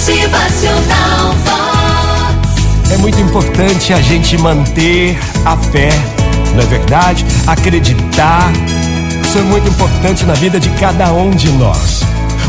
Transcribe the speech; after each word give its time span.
Motivacional 0.00 1.34
Vox. 1.44 2.90
É 2.90 2.96
muito 2.96 3.20
importante 3.20 3.92
a 3.92 4.00
gente 4.00 4.38
manter 4.38 5.18
a 5.44 5.54
fé, 5.58 5.90
não 6.54 6.62
é 6.62 6.66
verdade? 6.66 7.26
Acreditar. 7.46 8.50
Isso 9.22 9.36
é 9.36 9.42
muito 9.42 9.68
importante 9.68 10.24
na 10.24 10.32
vida 10.32 10.58
de 10.58 10.70
cada 10.70 11.12
um 11.12 11.28
de 11.28 11.50
nós. 11.50 12.00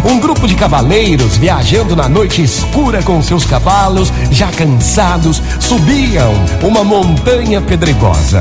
Um 0.05 0.17
grupo 0.17 0.47
de 0.47 0.55
cavaleiros 0.55 1.35
viajando 1.35 1.93
na 1.93 2.07
noite 2.07 2.41
escura 2.41 3.03
com 3.03 3.21
seus 3.21 3.43
cavalos, 3.43 4.13
já 4.31 4.47
cansados, 4.47 5.43
subiam 5.59 6.33
uma 6.63 6.85
montanha 6.85 7.59
pedregosa. 7.59 8.39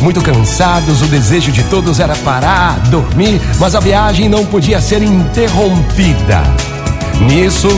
Muito 0.00 0.22
cansados, 0.22 1.02
o 1.02 1.06
desejo 1.06 1.50
de 1.50 1.64
todos 1.64 1.98
era 1.98 2.14
parar, 2.18 2.78
dormir, 2.90 3.40
mas 3.58 3.74
a 3.74 3.80
viagem 3.80 4.28
não 4.28 4.46
podia 4.46 4.80
ser 4.80 5.02
interrompida. 5.02 6.44
Nisso, 7.22 7.68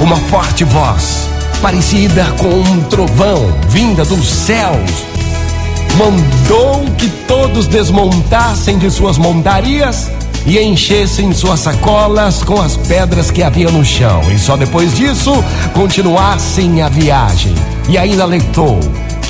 uma 0.00 0.16
forte 0.16 0.64
voz, 0.64 1.28
parecida 1.60 2.24
com 2.38 2.48
um 2.48 2.82
trovão, 2.84 3.52
vinda 3.68 4.04
dos 4.04 4.28
céus, 4.28 4.90
mandou 5.96 6.84
que 6.96 7.08
todos 7.26 7.66
desmontassem 7.66 8.78
de 8.78 8.90
suas 8.90 9.18
montarias 9.18 10.10
e 10.46 10.58
enchessem 10.58 11.32
suas 11.32 11.60
sacolas 11.60 12.42
com 12.42 12.60
as 12.60 12.76
pedras 12.76 13.30
que 13.30 13.42
havia 13.42 13.70
no 13.70 13.84
chão, 13.84 14.20
e 14.32 14.38
só 14.38 14.56
depois 14.56 14.94
disso 14.94 15.32
continuassem 15.74 16.80
a 16.80 16.88
viagem. 16.88 17.54
E 17.88 17.98
ainda 17.98 18.22
alertou 18.22 18.78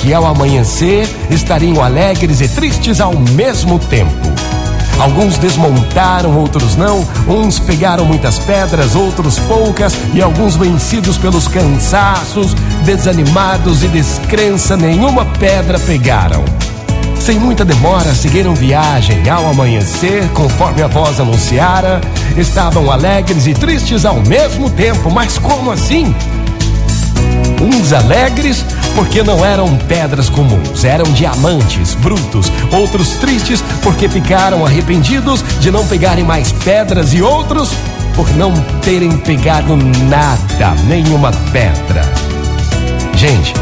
que 0.02 0.12
ao 0.12 0.26
amanhecer 0.26 1.08
estariam 1.30 1.82
alegres 1.82 2.40
e 2.40 2.48
tristes 2.48 3.00
ao 3.00 3.18
mesmo 3.18 3.78
tempo. 3.78 4.47
Alguns 4.98 5.38
desmontaram, 5.38 6.36
outros 6.36 6.76
não. 6.76 7.06
Uns 7.28 7.58
pegaram 7.58 8.04
muitas 8.04 8.38
pedras, 8.38 8.94
outros 8.94 9.38
poucas, 9.40 9.96
e 10.12 10.20
alguns 10.20 10.56
vencidos 10.56 11.16
pelos 11.16 11.46
cansaços, 11.46 12.54
desanimados 12.84 13.82
e 13.82 13.88
descrença, 13.88 14.76
nenhuma 14.76 15.24
pedra 15.24 15.78
pegaram. 15.78 16.44
Sem 17.20 17.38
muita 17.38 17.64
demora, 17.64 18.14
seguiram 18.14 18.54
viagem. 18.54 19.28
Ao 19.28 19.48
amanhecer, 19.50 20.26
conforme 20.30 20.82
a 20.82 20.86
voz 20.86 21.20
anunciara, 21.20 22.00
estavam 22.36 22.90
alegres 22.90 23.46
e 23.46 23.52
tristes 23.52 24.04
ao 24.04 24.20
mesmo 24.20 24.70
tempo. 24.70 25.10
Mas 25.10 25.36
como 25.36 25.70
assim? 25.70 26.14
Uns 27.74 27.92
alegres 27.92 28.64
porque 28.94 29.22
não 29.22 29.44
eram 29.44 29.76
pedras 29.76 30.28
comuns, 30.28 30.84
eram 30.84 31.04
diamantes 31.12 31.94
brutos. 31.94 32.50
Outros 32.72 33.10
tristes 33.16 33.62
porque 33.82 34.08
ficaram 34.08 34.64
arrependidos 34.64 35.44
de 35.60 35.70
não 35.70 35.86
pegarem 35.86 36.24
mais 36.24 36.50
pedras 36.50 37.12
e 37.12 37.22
outros 37.22 37.72
por 38.16 38.28
não 38.36 38.52
terem 38.82 39.16
pegado 39.18 39.76
nada, 39.76 40.74
nenhuma 40.88 41.30
pedra. 41.52 42.02
Gente, 43.14 43.52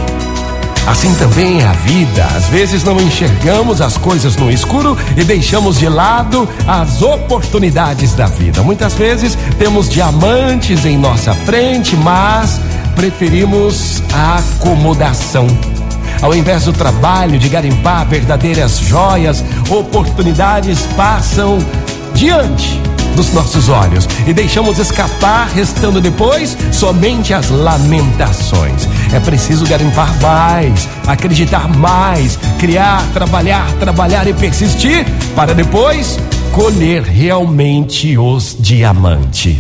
Assim 0.87 1.13
também 1.17 1.61
é 1.61 1.67
a 1.67 1.73
vida. 1.73 2.25
Às 2.37 2.49
vezes 2.49 2.85
não 2.85 3.01
enxergamos 3.01 3.81
as 3.81 3.97
coisas 3.99 4.37
no 4.37 4.49
escuro 4.53 4.97
e 5.17 5.25
deixamos 5.25 5.81
de 5.81 5.89
lado 5.89 6.49
as 6.65 7.03
oportunidades 7.03 8.15
da 8.15 8.27
vida. 8.27 8.63
Muitas 8.63 8.95
vezes 8.95 9.37
temos 9.59 9.89
diamantes 9.89 10.85
em 10.85 10.97
nossa 10.97 11.35
frente, 11.35 11.97
mas 11.97 12.61
preferimos 12.97 14.03
a 14.13 14.39
acomodação. 14.39 15.47
Ao 16.23 16.35
invés 16.35 16.65
do 16.65 16.73
trabalho 16.73 17.39
de 17.39 17.49
garimpar 17.49 18.07
verdadeiras 18.07 18.79
joias, 18.79 19.45
oportunidades 19.71 20.81
passam 20.97 21.59
diante 22.15 22.81
dos 23.15 23.33
nossos 23.33 23.69
olhos 23.69 24.09
e 24.27 24.33
deixamos 24.33 24.79
escapar, 24.79 25.49
restando 25.49 26.01
depois 26.01 26.57
somente 26.73 27.35
as 27.35 27.51
lamentações. 27.51 28.89
É 29.13 29.21
preciso 29.21 29.67
garimpar 29.67 30.19
mais, 30.21 30.89
acreditar 31.07 31.69
mais, 31.69 32.39
criar, 32.59 33.03
trabalhar, 33.13 33.71
trabalhar 33.79 34.27
e 34.27 34.33
persistir 34.33 35.05
para 35.35 35.55
depois 35.55 36.19
colher 36.53 37.03
realmente 37.03 38.17
os 38.17 38.57
diamantes. 38.59 39.59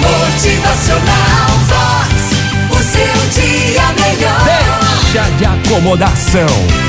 Motivacional 0.00 1.19
de 5.40 5.46
acomodação. 5.46 6.46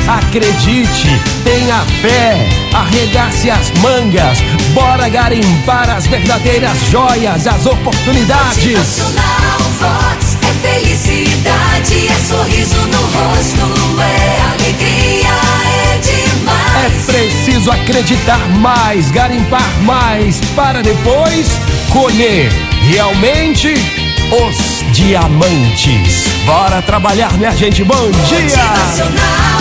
Acredite, 0.08 1.08
tenha 1.42 1.80
fé, 2.02 2.50
arregace 2.74 3.50
as 3.50 3.72
mangas. 3.80 4.40
Bora 4.74 5.08
garimpar 5.08 5.90
as 5.90 6.06
verdadeiras 6.06 6.78
joias, 6.90 7.48
as 7.48 7.66
oportunidades. 7.66 9.00
Vox. 9.80 10.38
É 10.42 10.68
felicidade, 10.68 12.08
é 12.10 12.16
sorriso 12.28 12.76
no 12.76 13.02
rosto, 13.02 14.02
é 14.02 14.42
alegria, 14.52 15.30
é 15.66 15.96
É 15.96 16.90
demais. 16.90 17.06
preciso 17.06 17.72
acreditar 17.72 18.50
mais, 18.60 19.10
garimpar 19.12 19.82
mais, 19.84 20.42
para 20.56 20.82
depois 20.84 21.48
colher 21.90 22.52
realmente 22.90 23.74
os 24.30 24.84
diamantes. 24.94 26.31
Bora 26.46 26.82
trabalhar, 26.82 27.38
minha 27.38 27.52
gente. 27.52 27.84
Bom 27.84 28.12
dia! 28.28 29.61